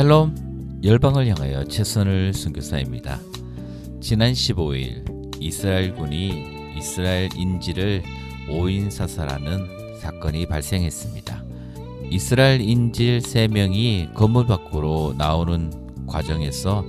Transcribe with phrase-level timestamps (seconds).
[0.00, 3.20] 샬롬 열방을 향하여 최선을 선교사입니다.
[4.00, 8.02] 지난 15일 이스라엘군이 이스라엘 인지를
[8.48, 11.44] 5인 사살하는 사건이 발생했습니다.
[12.10, 15.70] 이스라엘 인질 3명이 건물 밖으로 나오는
[16.06, 16.82] 과정에서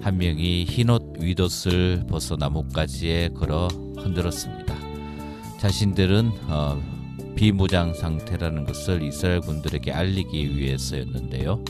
[0.00, 4.74] 한 명이 흰옷 윗옷을 벗어 나뭇가지에 걸어 흔들었습니다.
[5.60, 6.82] 자신들은 어,
[7.36, 11.62] 비무장 상태라는 것을 이스라엘 군들에게 알리기 위해서였는데요.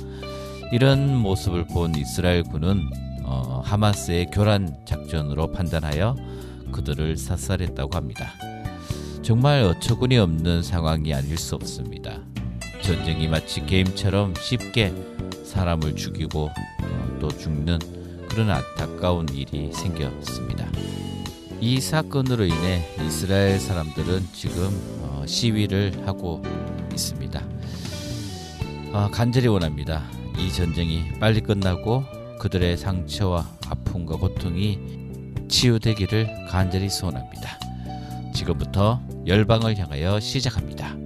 [0.72, 2.88] 이런 모습을 본 이스라엘 군은
[3.24, 6.14] 어, 하마스의 교란 작전으로 판단하여
[6.70, 8.30] 그들을 사살했다고 합니다.
[9.22, 12.20] 정말 어처구니 없는 상황이 아닐 수 없습니다.
[12.82, 14.94] 전쟁이 마치 게임처럼 쉽게
[15.44, 17.78] 사람을 죽이고 어, 또 죽는
[18.28, 20.68] 그런 안타까운 일이 생겼습니다.
[21.60, 24.70] 이 사건으로 인해 이스라엘 사람들은 지금
[25.02, 26.42] 어, 시위를 하고
[26.92, 27.42] 있습니다.
[28.92, 30.19] 아, 간절히 원합니다.
[30.40, 32.04] 이 전쟁이 빨리 끝나고
[32.38, 34.78] 그들의 상처와 아픔과 고통이
[35.48, 37.58] 치유되기를 간절히 소원합니다.
[38.34, 40.99] 지금부터 열방을 향하여 시작합니다.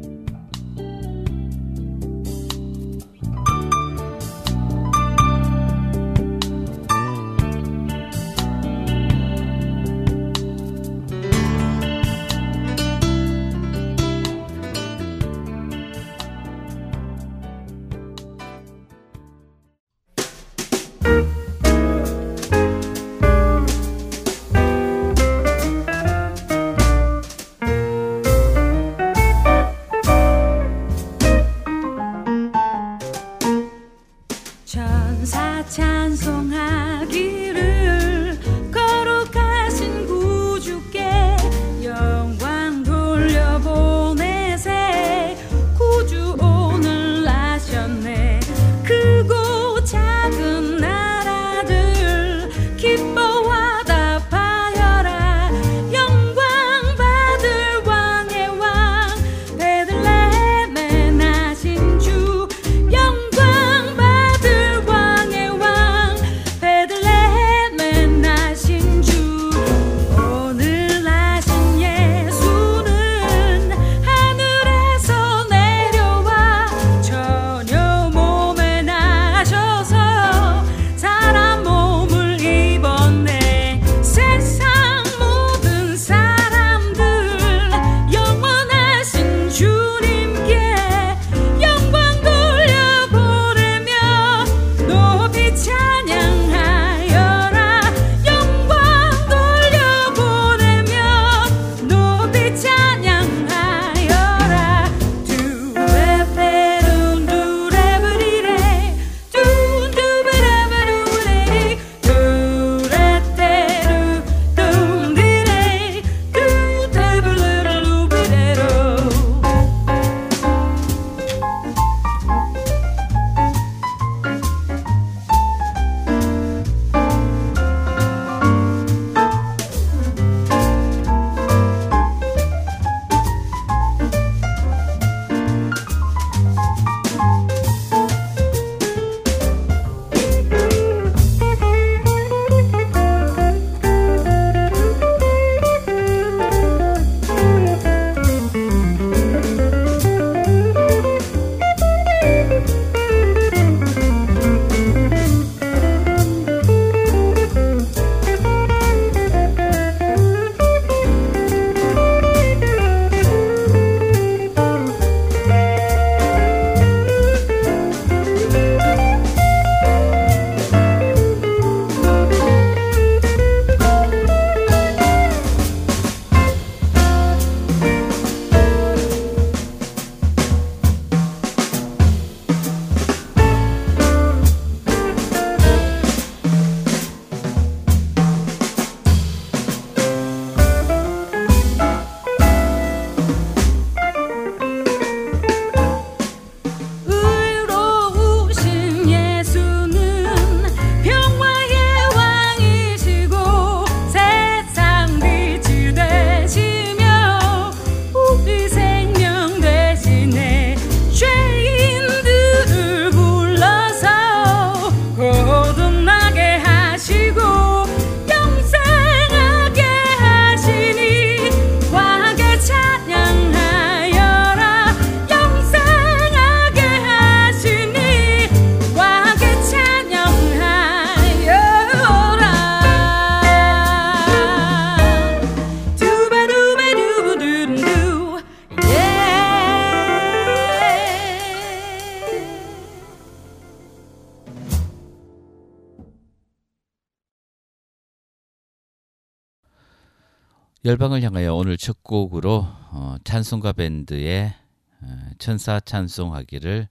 [250.85, 254.55] 열방을 향하여 오늘 첫 곡으로 어, 찬송가 밴드의
[255.01, 256.89] 어, 천사 찬송하기를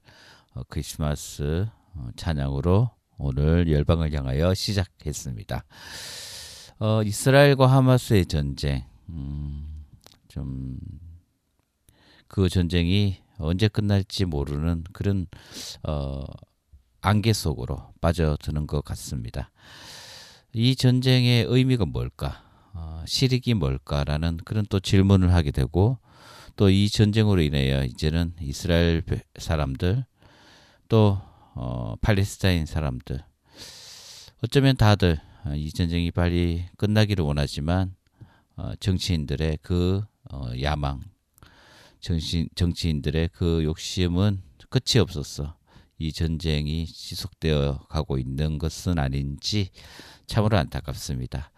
[0.54, 5.64] 어, 크리스마스 어, 찬양으로 오늘 열방을 향하여 시작했습니다.
[6.80, 9.84] 어, 이스라엘과 하마스의 전쟁, 음,
[10.28, 10.76] 좀
[12.34, 15.28] 그 전쟁이 언제 끝날지 모르는 그런
[15.84, 16.24] 어,
[17.00, 19.52] 안개 속으로 빠져드는 것 같습니다.
[20.52, 22.43] 이 전쟁의 의미가 뭘까?
[22.74, 25.98] 어, 실익이 뭘까라는 그런 또 질문을 하게 되고
[26.56, 29.02] 또 이 전쟁으로 인하여 이제는 이스라엘
[29.36, 30.04] 사람들
[30.88, 31.20] 또
[31.54, 33.24] 어, 팔레스타인 사람들
[34.42, 37.94] 어쩌면 다들 어, 이 전쟁이 빨리 끝나기를 원하지만
[38.56, 41.00] 어, 정치인들의 그 어, 야망,
[42.00, 45.56] 정치, 정치인들의 그 욕심은 끝이 없었어.
[45.98, 49.70] 이 전쟁이 지속되어 가고 있는 것은 아닌지
[50.26, 51.50] 참으로 안타깝습니다.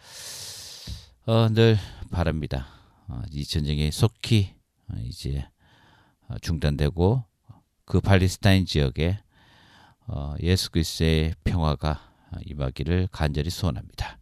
[1.29, 1.77] 어, 늘
[2.13, 2.69] 바랍니다.
[3.09, 4.55] 어, 이 전쟁이 속히
[4.89, 5.45] 어, 이제
[6.29, 7.25] 어, 중단되고
[7.85, 9.19] 그 팔레스타인 지역에
[10.07, 12.01] 어, 예수 그리스도의 평화가
[12.45, 14.21] 임하기를 간절히 소원합니다.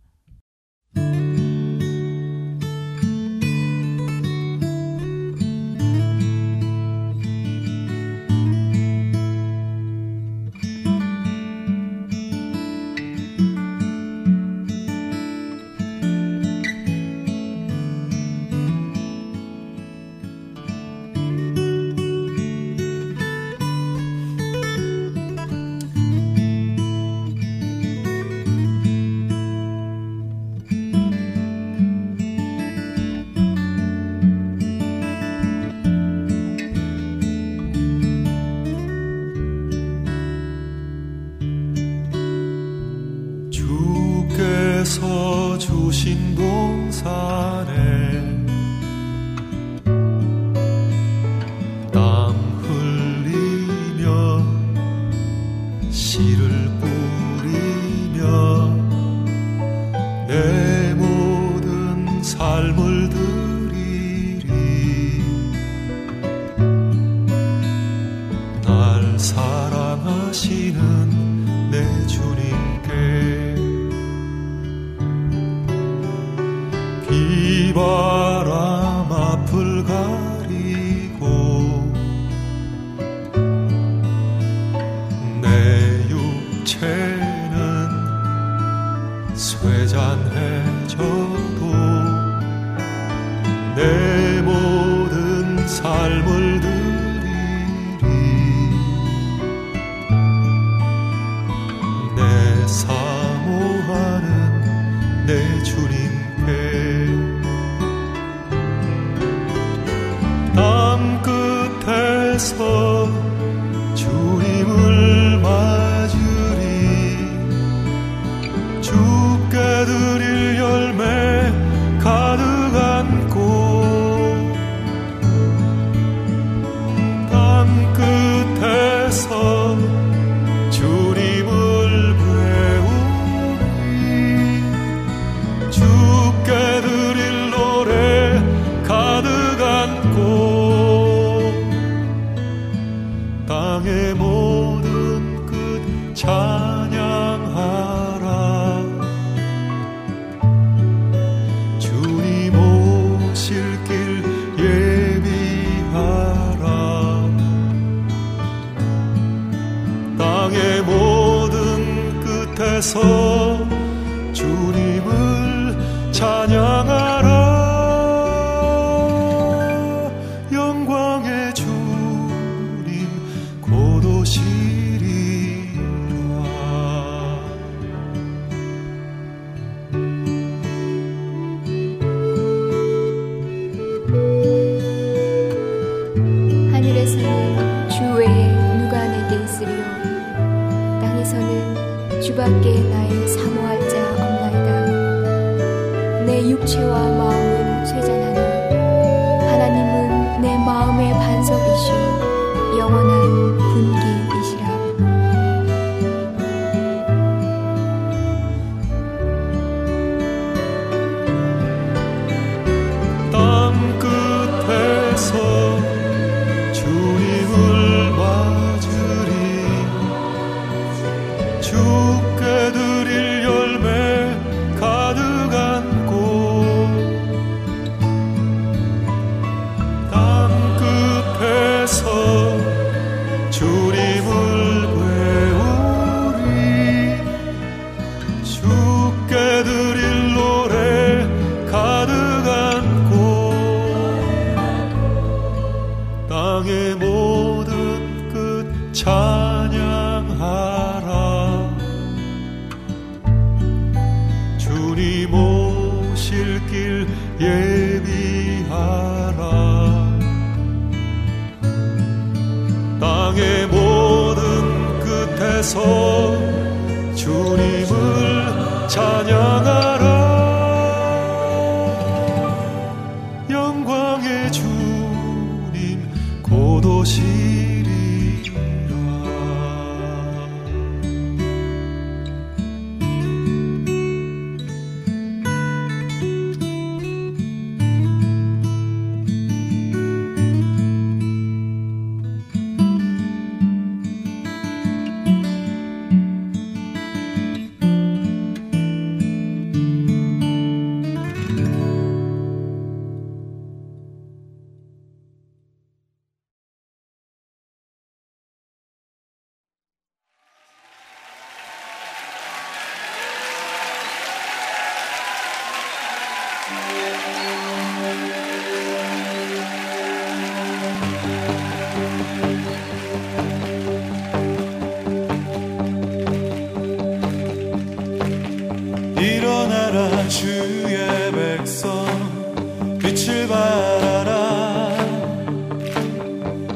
[333.25, 334.90] 출발하라.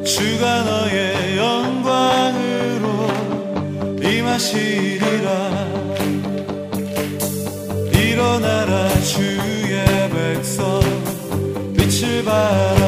[0.03, 3.07] 주가 너의 영광으로
[4.03, 5.29] 임하시리라.
[7.93, 10.81] 일어나라 주의 백성.
[11.77, 12.88] 빛을 발하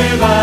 [0.00, 0.39] to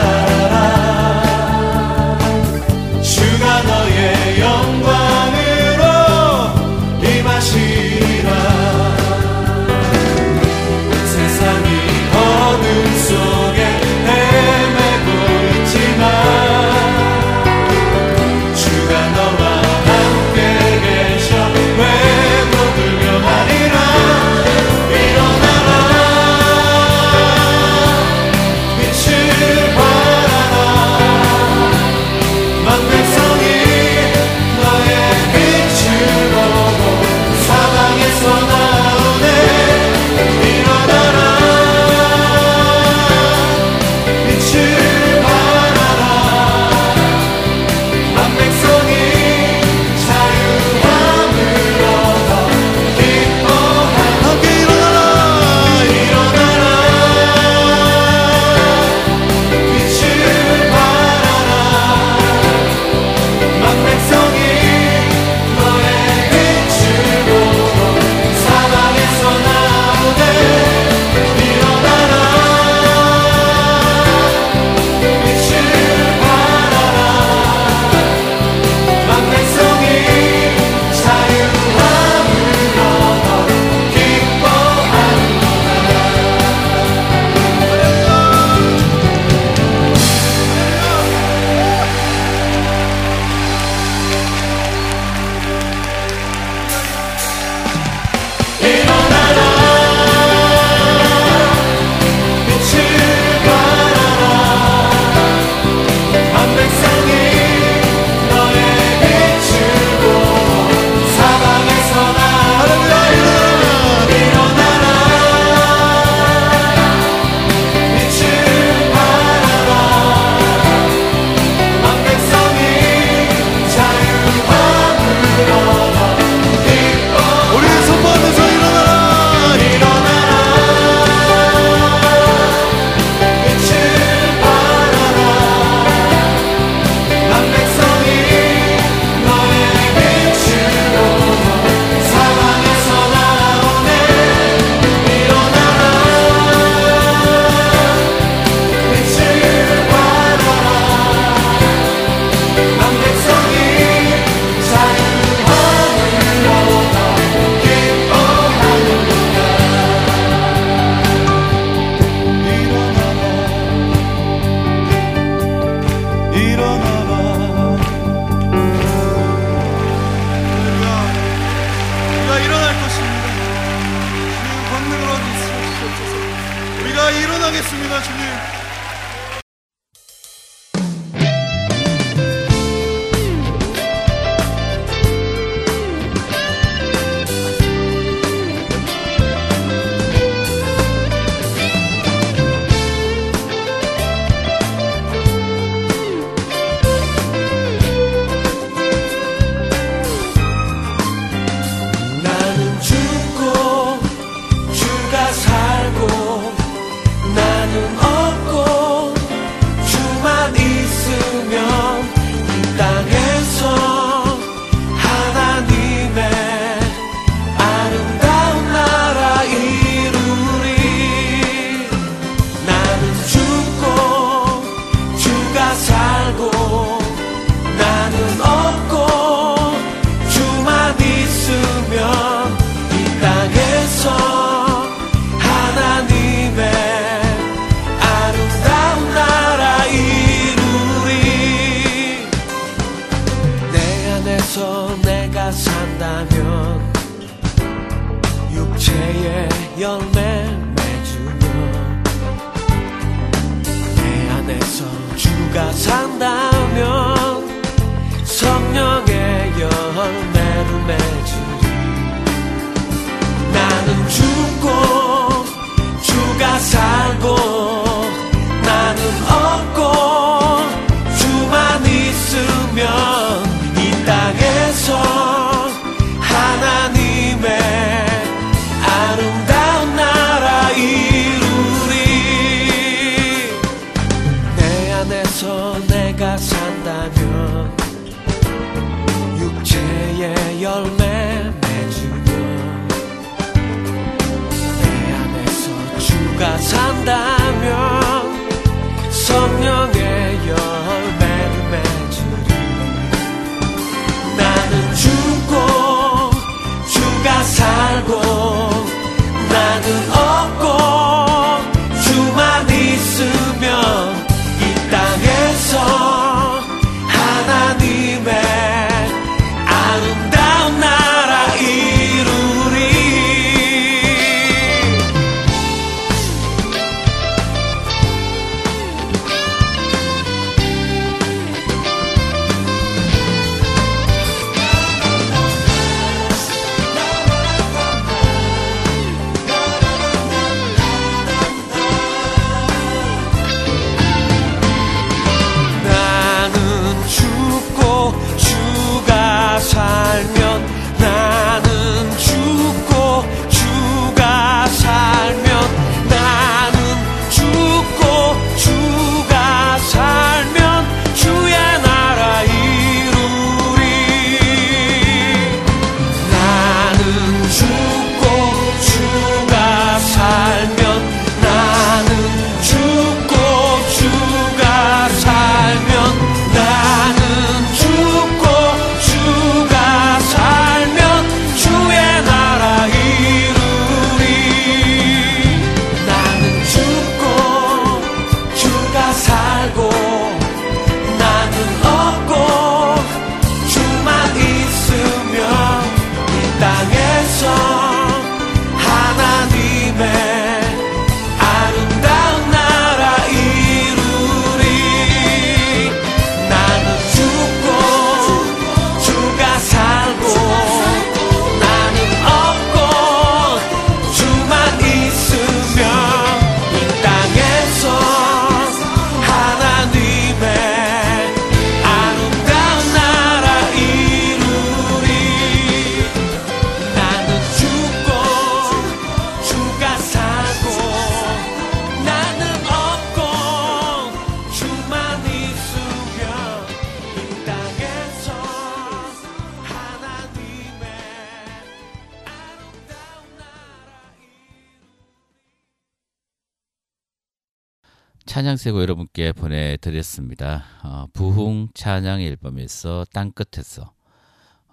[448.27, 450.65] 찬양세고 여러분께 보내드렸습니다.
[450.83, 453.93] 어, 부흥 찬양 앨범에서 땅끝에서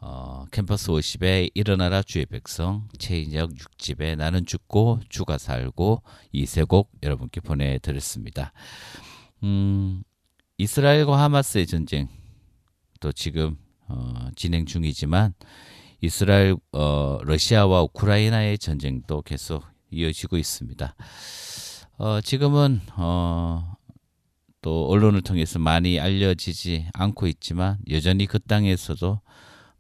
[0.01, 6.91] 어, 캠퍼스 50의 일어나라 주의 백성 최인혁 6집에 나는 죽고 주가 살고 이 세 곡
[7.03, 8.53] 여러분께 보내드렸습니다.
[9.45, 10.03] 음,
[10.59, 12.09] 이스라엘과 하마스의 전쟁
[13.01, 15.33] 또 지금 어, 진행 중이지만
[16.01, 20.97] 이스라엘 어, 러시아와 우크라이나의 전쟁도 계속 이어지고 있습니다.
[21.97, 23.77] 어, 지금은 어,
[24.61, 29.21] 또 언론을 통해서 많이 알려지지 않고 있지만 여전히 그 땅에서도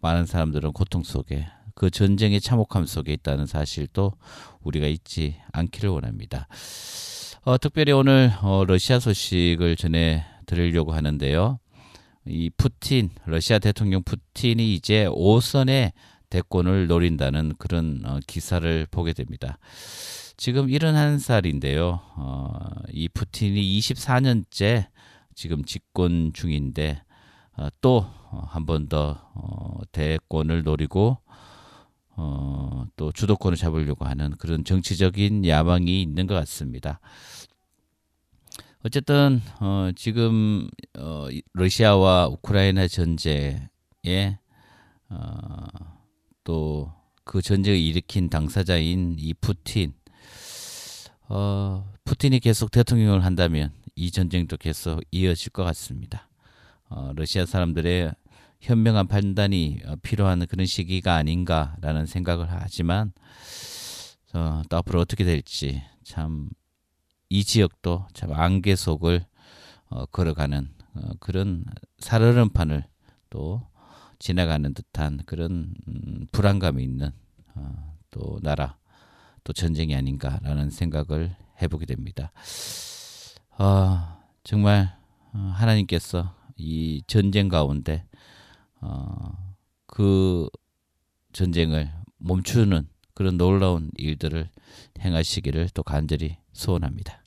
[0.01, 4.13] 많은 사람들은 고통 속에 그 전쟁의 참혹함 속에 있다는 사실도
[4.63, 6.47] 우리가 잊지 않기를 원합니다.
[7.43, 11.59] 어, 특별히 오늘 어, 러시아 소식을 전해 드리려고 하는데요.
[12.27, 15.93] 이 푸틴 러시아 대통령 푸틴이 이제 5선의
[16.31, 19.59] 대권을 노린다는 그런 어, 기사를 보게 됩니다.
[20.37, 22.01] 지금 71살인데요.
[22.17, 22.53] 어,
[22.91, 24.89] 이 푸틴이 24년째
[25.35, 27.03] 지금 집권 중인데
[27.57, 31.19] 어, 또한 번 더 어, 대권을 노리고
[32.17, 37.01] 어, 또 주도권을 잡으려고 하는 그런 정치적인 야망이 있는 것 같습니다.
[38.85, 40.69] 어쨌든 어, 지금
[40.99, 43.69] 어, 러시아와 우크라이나 전쟁에
[45.09, 45.67] 어,
[46.43, 49.95] 또그 전쟁을 일으킨 당사자인 이 푸틴
[51.29, 56.29] 어, 푸틴이 계속 대통령을 한다면 이 전쟁도 계속 이어질 것 같습니다.
[56.89, 58.13] 어, 러시아 사람들의
[58.61, 63.13] 현명한 판단이 어, 필요한 그런 시기가 아닌가라는 생각을 하지만
[64.35, 66.51] 어, 또 앞으로 어떻게 될지 참
[67.35, 69.25] 이 지역도 참 안개 속을
[69.91, 71.65] 어, 걸어가는 어, 그런
[71.99, 72.85] 살얼음판을
[73.29, 73.67] 또
[74.21, 77.11] 지나가는 듯한 그런 음, 불안감이 있는
[77.57, 78.77] 어, 또 나라
[79.45, 82.33] 또 전쟁이 아닌가라는 생각을 해보게 됩니다.
[83.59, 84.97] 어, 정말
[85.33, 88.05] 어, 하나님께서 이 전쟁 가운데
[88.81, 89.55] 어,
[89.87, 90.49] 그
[91.33, 94.49] 전쟁을 멈추는 그런 놀라운 일들을
[95.01, 97.24] 행하시기를 또 간절히 소원합니다.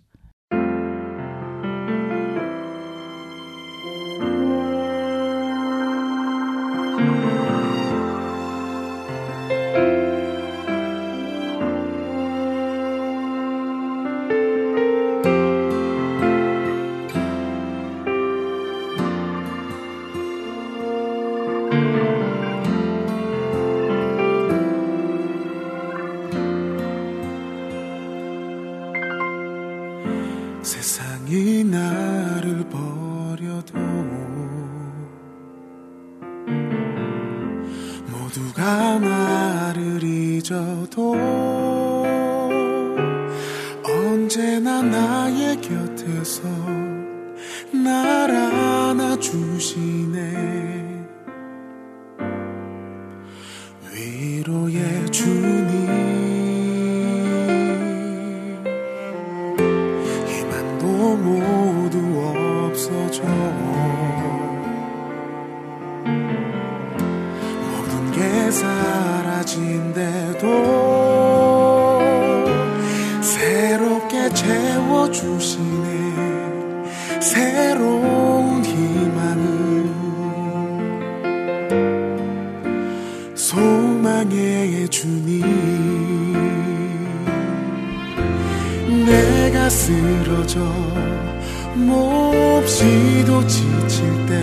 [91.75, 94.33] 몹시도 지칠 때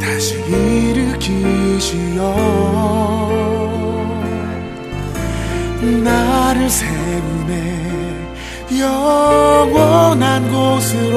[0.00, 2.22] 다시 일으키시어
[6.02, 7.76] 나를 세우네
[8.78, 11.16] 영원한 곳으로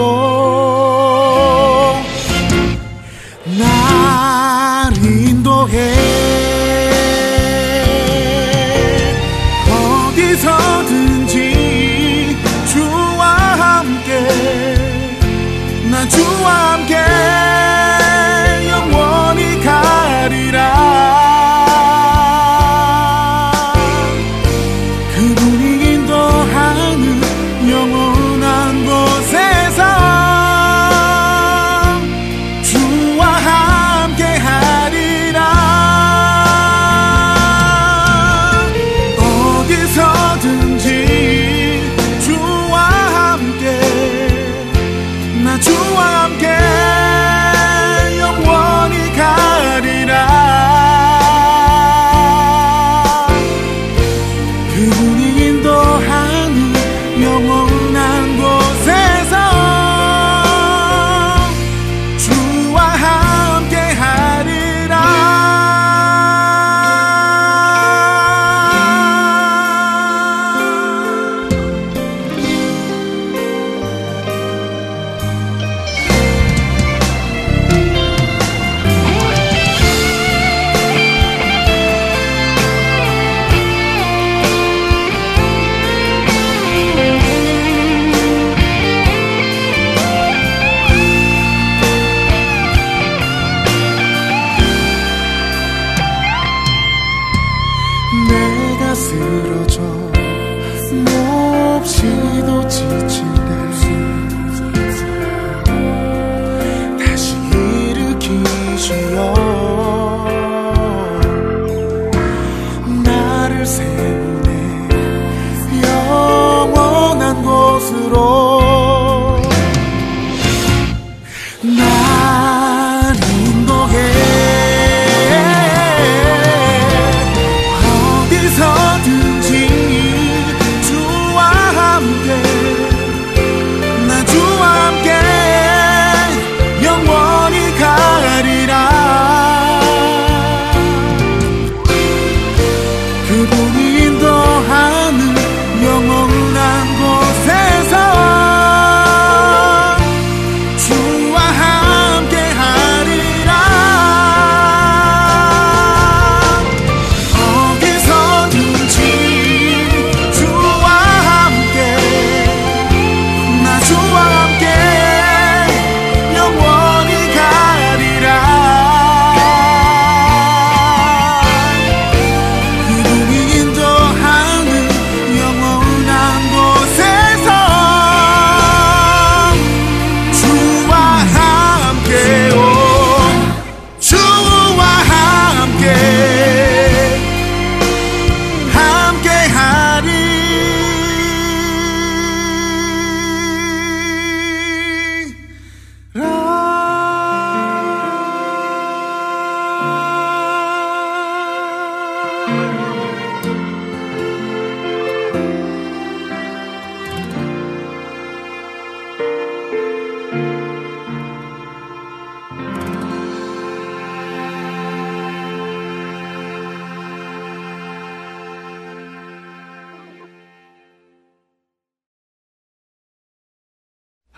[3.57, 6.18] 날 인도해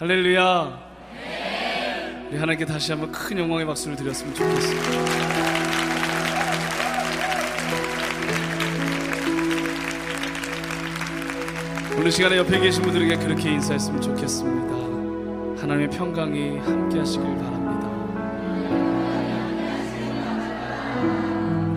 [0.01, 0.79] 할렐루야.
[2.27, 4.89] 우리 하나님께 다시 한번 큰 영광의 박수를 드렸으면 좋겠습니다.
[11.99, 14.73] 오늘 시간에 옆에 계신 분들에게 그렇게 인사했으면 좋겠습니다.
[15.61, 17.87] 하나님의 평강이 함께 하시길 바랍니다.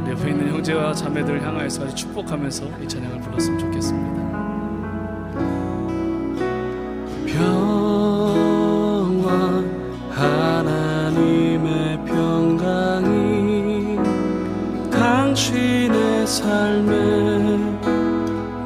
[0.08, 4.43] 옆에 있는 형제와 자매들을 향하여서 축복하면서 이 찬양을 불렀으면 좋겠습니다.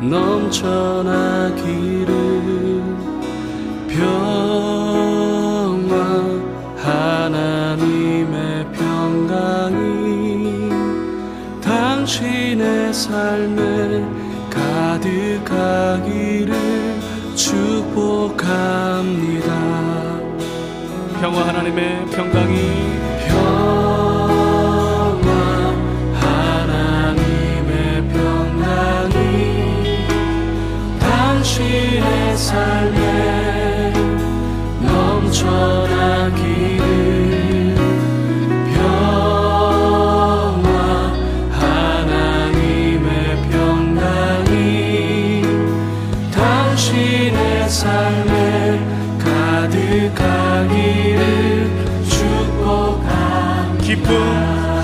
[0.09, 2.13] 넘쳐나기를
[3.89, 5.95] 평화
[6.77, 10.71] 하나님의 평강이
[11.61, 14.07] 당신의 삶에
[15.45, 16.55] 가득하기를
[17.35, 18.39] 축복합니다.
[21.21, 22.48] 평화 하나님의 평강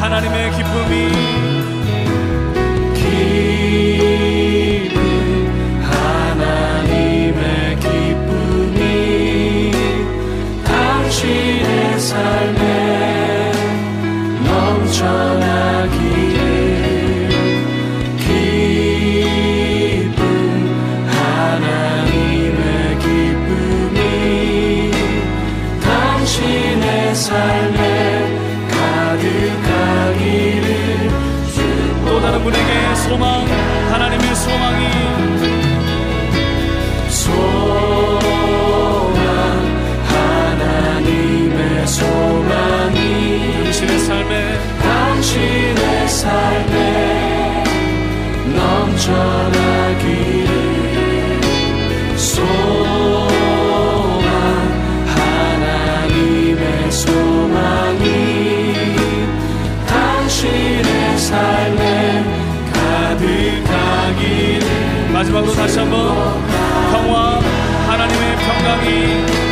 [0.05, 1.54] 하나님의 기쁨이
[33.15, 33.44] 소
[65.45, 66.15] 마지막으로 다시 한번
[66.91, 67.39] 평화
[67.89, 69.44] 하나님의 평강이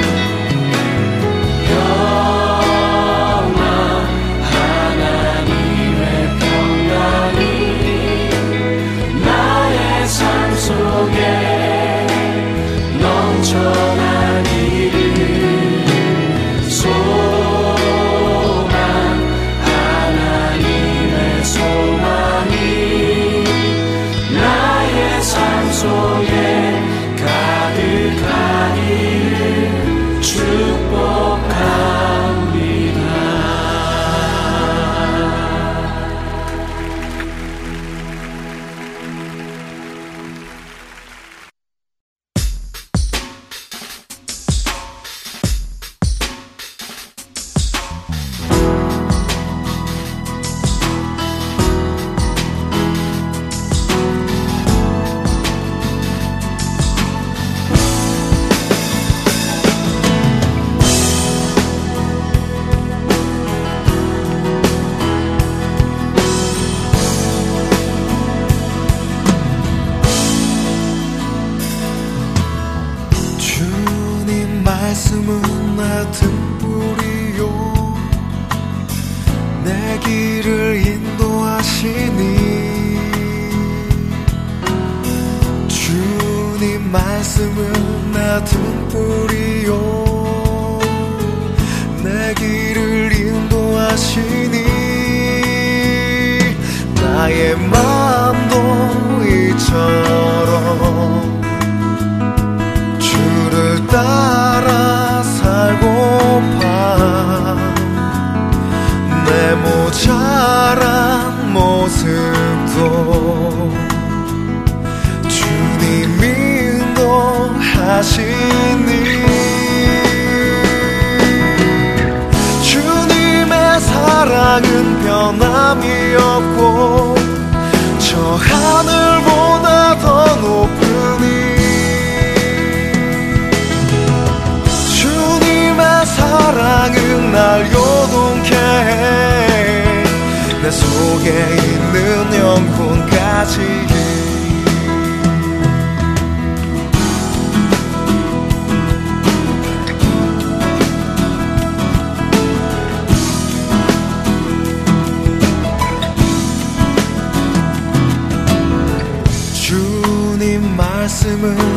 [161.42, 161.71] summer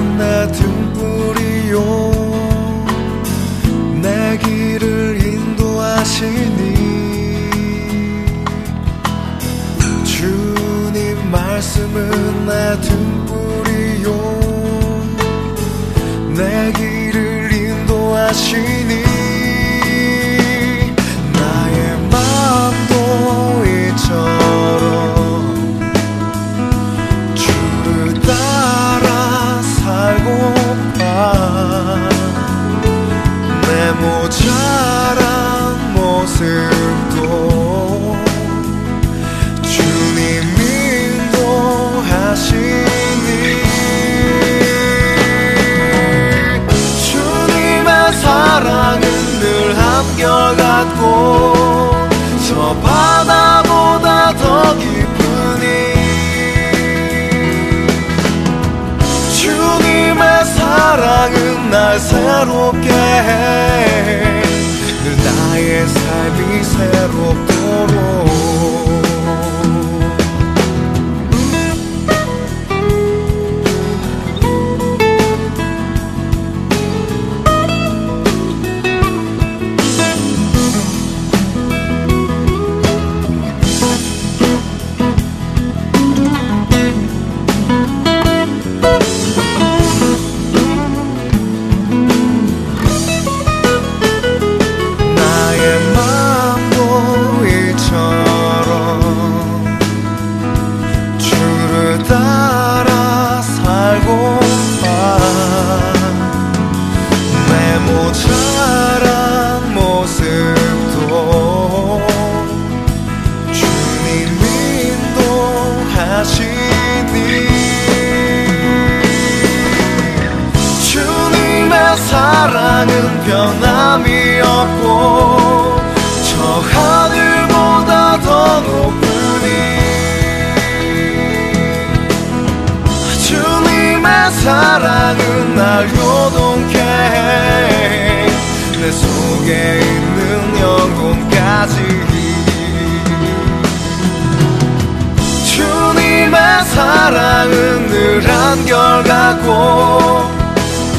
[147.45, 150.29] 은은한 결과고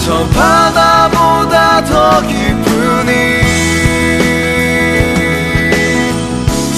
[0.05, 3.43] 저 바다보다 더 깊은 이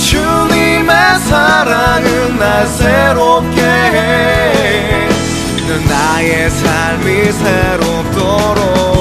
[0.00, 4.48] 주님의 사랑은 날 새롭게 해.
[5.88, 8.97] 나의 삶이 새롭도록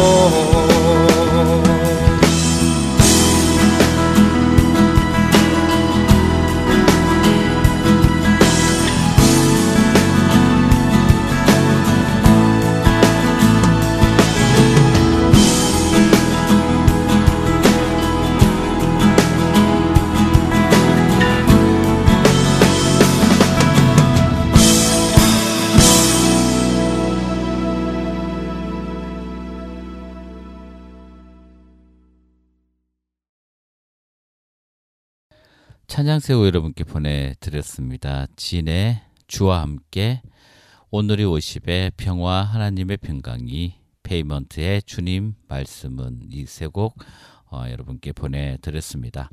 [36.30, 38.28] 안녕하세요 여러분께 보내드렸습니다.
[38.36, 40.22] 진의 주와 함께
[40.92, 46.98] 오늘이 50의 평화 하나님의 평강이 페이먼트의 주님 말씀은 이 세 곡
[47.50, 49.30] 어, 여러분께 보내드렸습니다.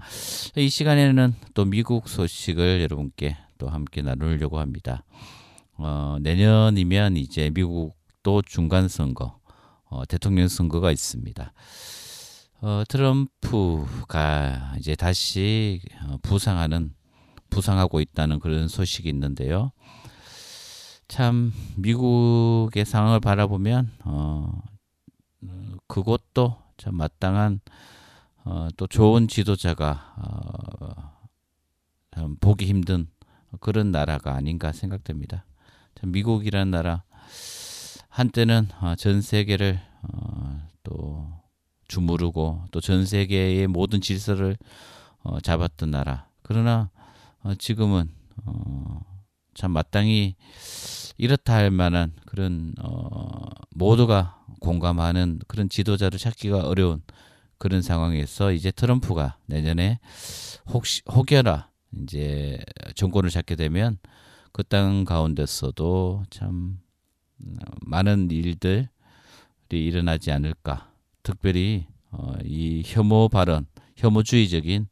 [0.55, 5.03] 이 시간에는 또 미국 소식을 여러분께 또 함께 나누려고 합니다.
[5.73, 9.41] 어, 내년이면 이제 미국 또 중간 선거,
[9.87, 11.53] 어, 대통령 선거가 있습니다.
[12.67, 16.95] 어, 트럼프가 이제 다시 어, 부상하는
[17.51, 19.71] 부상하고 있다는 그런 소식이 있는데요.
[21.07, 24.63] 참 미국의 상황을 바라보면 어,
[25.89, 27.61] 그것도 참 마땅한
[28.47, 31.29] 어, 또 좋은 지도자가 어,
[32.15, 33.09] 참 보기 힘든
[33.61, 35.45] 그런 나라가 아닌가 생각됩니다.
[35.97, 37.05] 참 미국이라는 나라
[38.09, 41.44] 한때는 어, 전 세계를 어, 또
[41.95, 44.57] 주무르고 또 전 세계의 모든 질서를
[45.23, 46.29] 어, 잡았던 나라.
[46.43, 46.91] 그러나
[47.43, 48.11] 어, 지금은
[48.45, 49.01] 어,
[49.55, 50.35] 참 마땅히
[51.17, 57.03] 이렇다 할 만한 그런 어, 모두가 공감하는 그런 지도자를 찾기가 어려운
[57.59, 60.01] 그런 상황에서 이제 트럼프가 내년에
[60.67, 61.71] 혹시 혹여나
[62.03, 62.59] 이제
[62.97, 63.99] 정권을 잡게 되면
[64.53, 66.79] 그 땅 가운데서도 참
[67.87, 68.89] 많은 일들이
[69.71, 70.94] 일어나지 않을까.
[71.25, 73.67] 특별히 어, 이 혐오 발언,
[73.97, 74.87] 혐오주의적인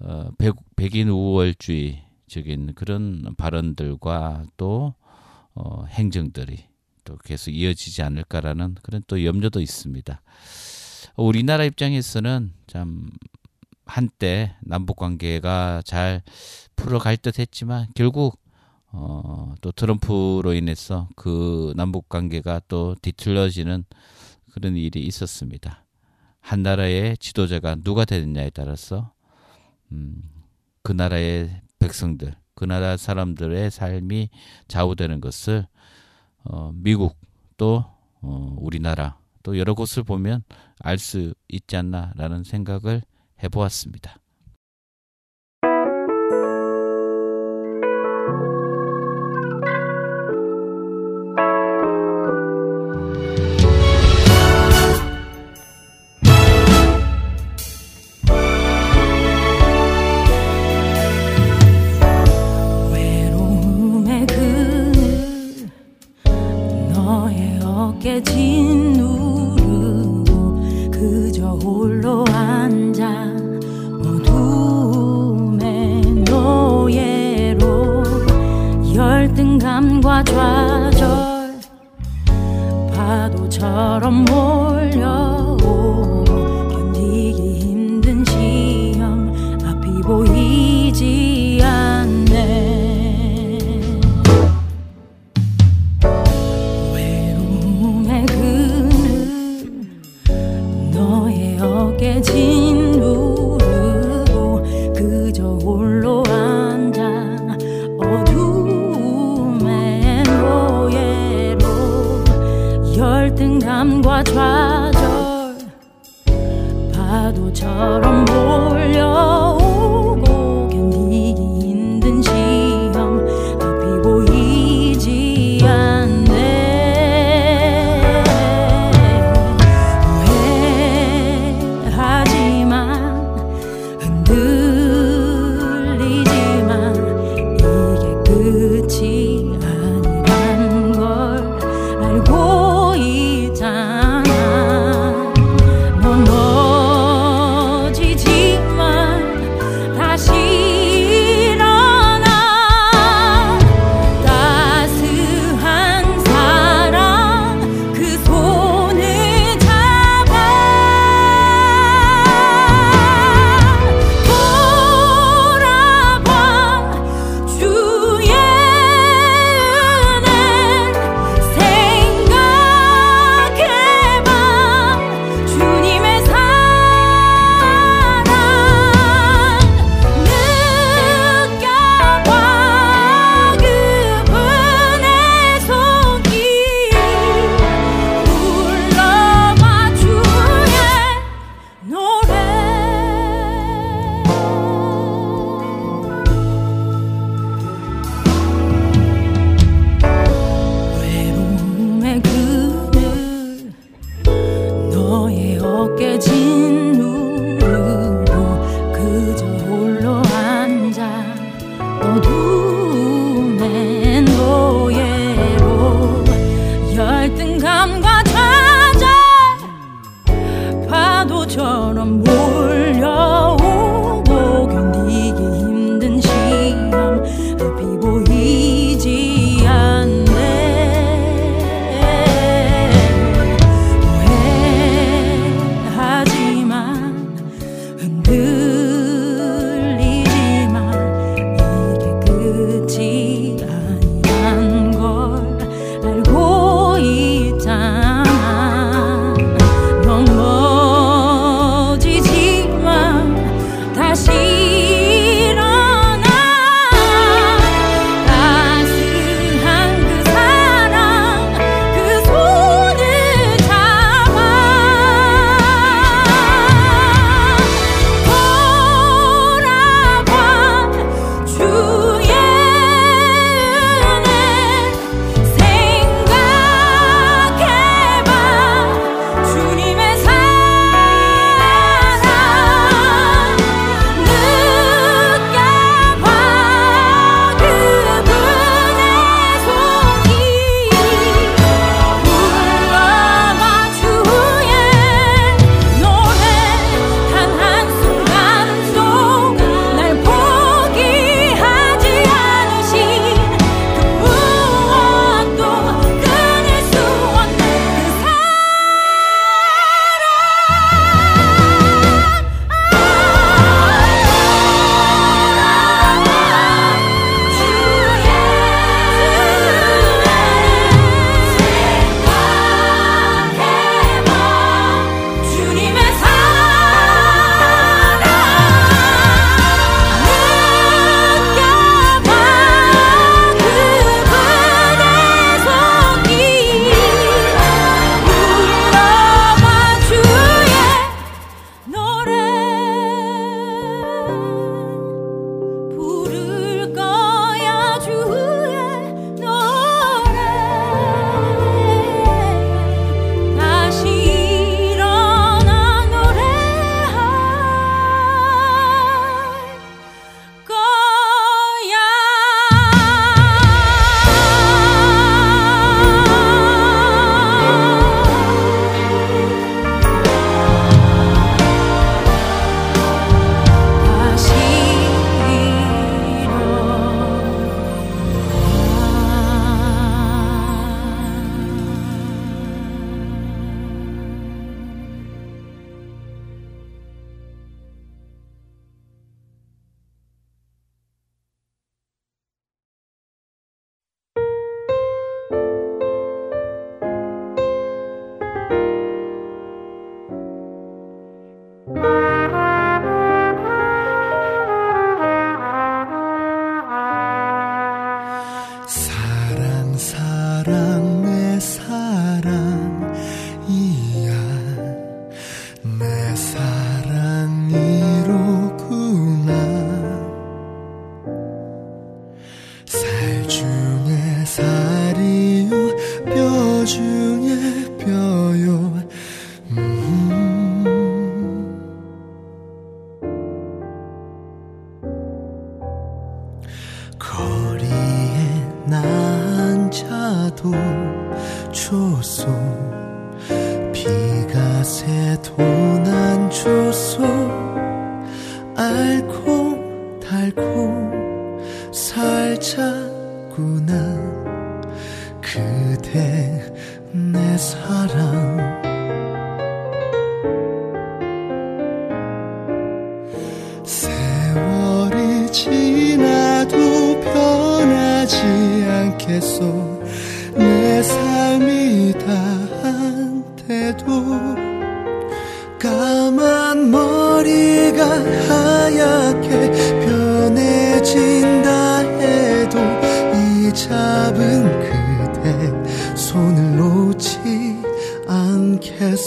[0.00, 4.94] 어, 백, 백인 우월주의적인 그런 발언들과 또
[5.54, 6.66] 어, 행정들이
[7.04, 10.20] 또 계속 이어지지 않을까라는 그런 또 염려도 있습니다.
[11.16, 13.08] 우리나라 입장에서는 참
[13.86, 16.22] 한때 남북 관계가 잘
[16.76, 18.38] 풀어갈 듯 했지만 결국
[18.90, 23.84] 어, 또 트럼프로 인해서 그 남북 관계가 또 뒤틀려지는
[24.52, 25.84] 그런 일이 있었습니다.
[26.40, 29.12] 한 나라의 지도자가 누가 되느냐에 따라서
[29.92, 30.22] 음,
[30.82, 34.30] 그 나라의 백성들, 그 나라 사람들의 삶이
[34.68, 35.66] 좌우되는 것을
[36.44, 37.16] 어, 미국
[37.56, 37.84] 또
[38.20, 40.42] 어, 우리나라 또 여러 곳을 보면
[40.80, 43.02] 알 수 있지 않나라는 생각을
[43.42, 44.18] 해보았습니다.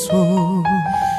[0.08, 1.11] 做。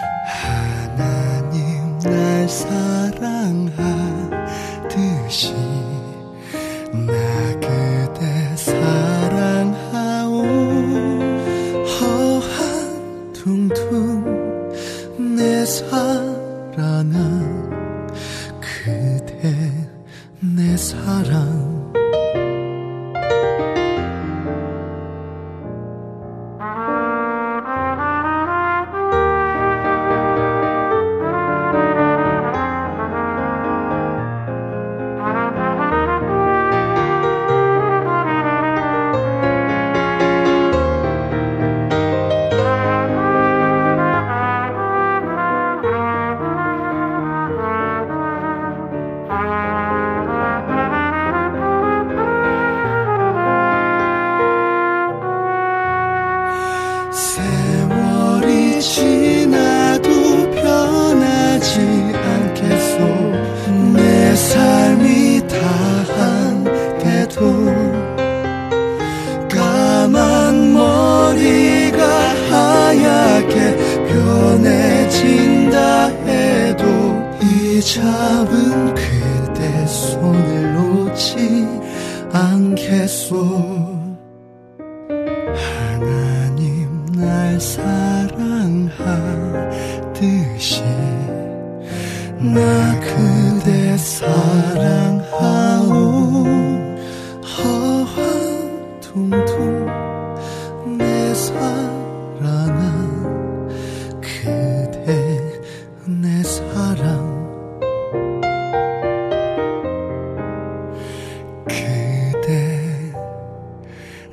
[111.69, 113.13] 그대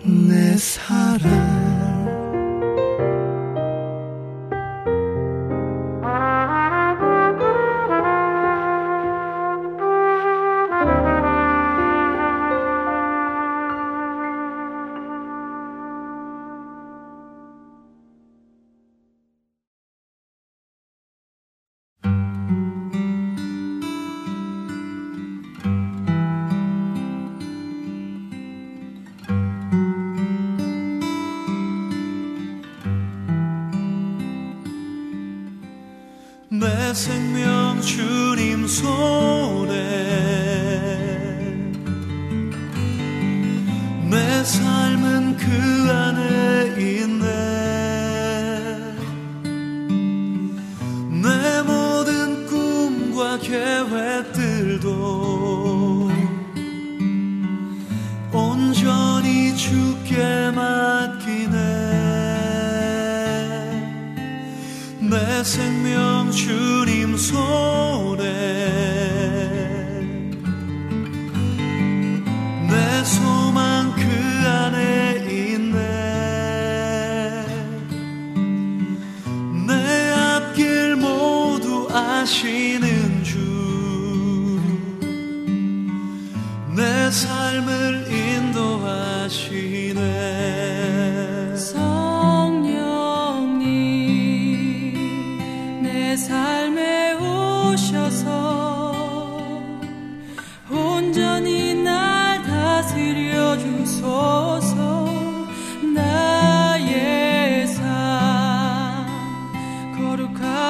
[0.03, 1.68] 내 사랑.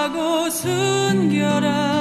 [0.10, 1.99] 하고 순결한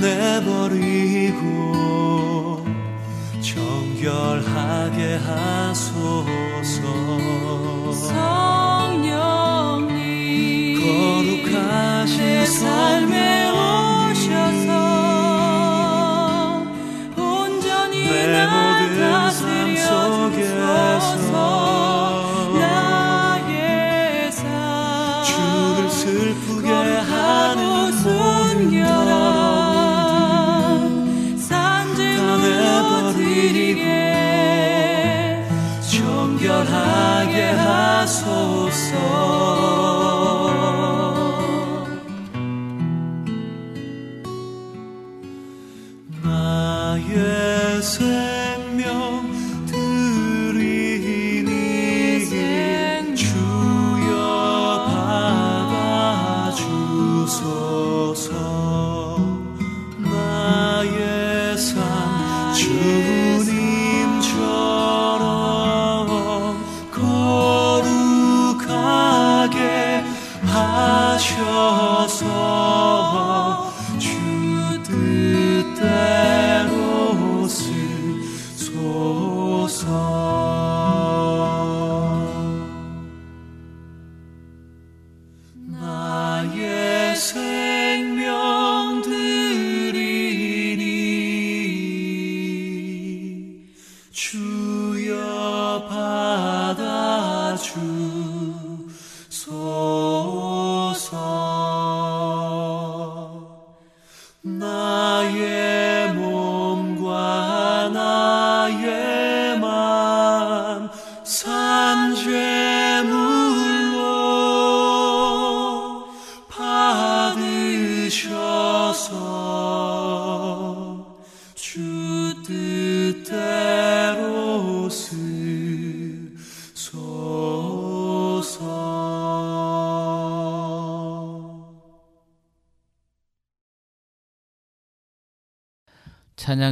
[0.00, 0.06] 다
[0.40, 1.36] 내버리고
[3.42, 5.69] 정결하게 하
[46.90, 47.82] 나의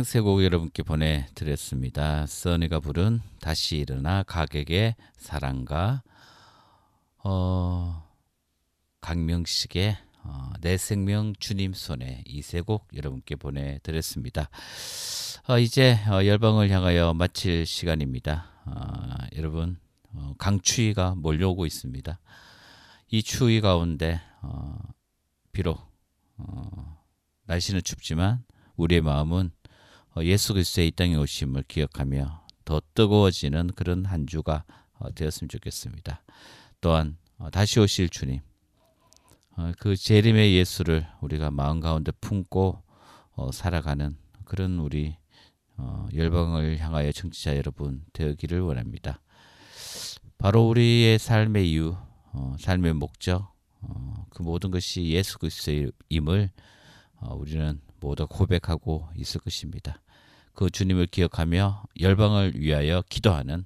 [0.09, 2.25] 세 곡 여러분께 보내드렸습니다.
[2.25, 6.03] 써니가 부른 다시 일어나 가객의 사랑과
[7.23, 8.09] 어,
[9.03, 14.49] 강명식의 어, 내 생명 주님 손에 이 세 곡 여러분께 보내드렸습니다.
[15.47, 18.49] 어, 이제 어, 열방을 향하여 마칠 시간입니다.
[18.65, 19.79] 어, 여러분
[20.15, 22.19] 어, 강추위가 몰려오고 있습니다.
[23.11, 24.79] 이 추위 가운데 어,
[25.53, 25.79] 비록
[26.39, 26.99] 어,
[27.45, 28.43] 날씨는 춥지만
[28.77, 29.58] 우리의 마음은 어,
[30.23, 34.65] 예수 그리스도의 이 땅에 오심을 기억하며 더 뜨거워지는 그런 한 주가
[34.99, 36.23] 어, 되었으면 좋겠습니다.
[36.81, 38.41] 또한 어, 다시 오실 주님,
[39.57, 42.83] 어, 그 재림의 예수를 우리가 마음 가운데 품고
[43.33, 45.17] 어, 살아가는 그런 우리
[45.77, 49.21] 어, 열방을 향하여 청취자 여러분 되기를 원합니다.
[50.37, 51.97] 바로 우리의 삶의 이유,
[52.33, 56.51] 어, 삶의 목적, 어, 그 모든 것이 예수 그리스도임을
[57.21, 60.01] 어, 우리는 모두 고백하고 있을 것입니다.
[60.55, 63.65] 그 주님을 기억하며 열방을 위하여 기도하는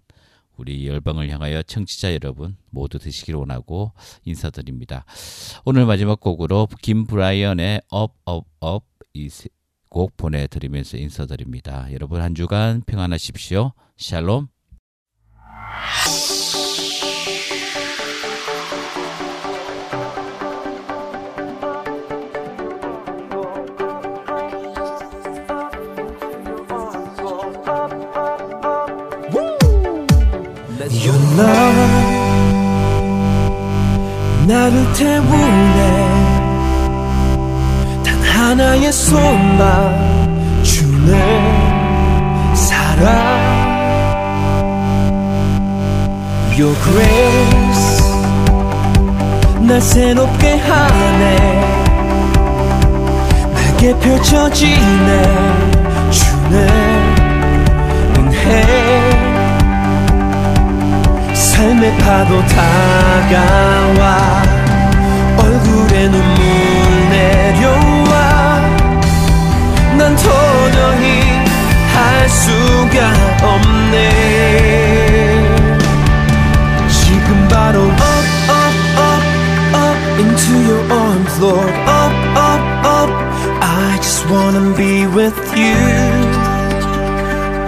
[0.57, 3.93] 우리 열방을 향하여 청취자 여러분 모두 되시길 원하고
[4.24, 5.05] 인사드립니다.
[5.64, 11.93] 오늘 마지막 곡으로 김 브라이언의 Up Up Up 이곡 보내드리면서 인사드립니다.
[11.93, 13.72] 여러분 한 주간 평안하십시오.
[13.97, 14.49] 샬롬.
[34.47, 35.80] 나를 태우네
[38.05, 40.12] 단 하나의 소망
[40.62, 41.12] 주는
[42.55, 43.43] 사랑.
[46.59, 48.03] Your grace.
[49.61, 51.36] 날 새롭게 하네.
[53.55, 55.22] 내게 펼쳐지네.
[56.11, 56.68] 주는
[58.18, 59.21] 은혜
[61.62, 64.02] 삶의 파도 다가와
[65.36, 68.60] 얼굴에 눈물 내려와
[69.96, 71.22] 난 도저히
[71.94, 73.12] 할 수가
[73.46, 73.92] 없네
[76.88, 78.00] 지금 바로 up
[78.50, 79.22] up up
[79.76, 83.10] up into your arms Lord up up up
[83.62, 85.76] I just wanna be with you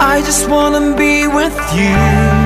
[0.01, 2.44] I just wanna be with you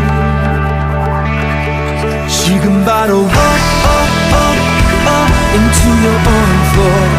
[2.49, 4.57] 지금 바로 up up up
[5.05, 7.18] up into your arms Lord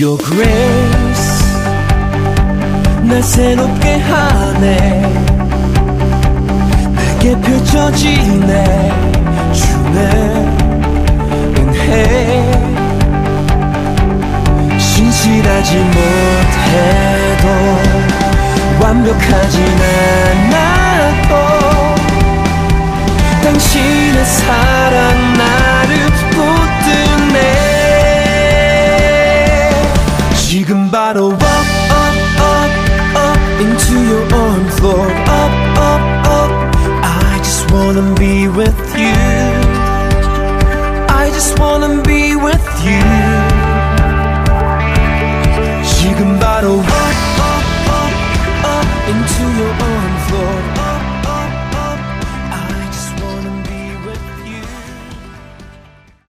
[0.00, 1.44] Your grace
[3.02, 5.02] 날 새롭게 하네.
[6.94, 8.92] 내게 펼쳐지네.
[9.52, 9.98] 주의
[11.58, 11.82] 은혜.
[14.78, 17.46] 신실하지 못해도
[18.80, 19.64] 완벽하진
[20.52, 21.32] 않아도
[23.42, 25.57] 당신의 사랑 나